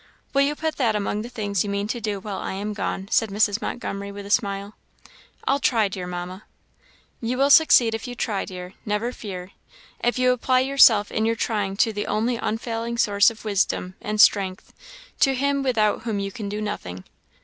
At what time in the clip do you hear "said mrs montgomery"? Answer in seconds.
3.11-4.11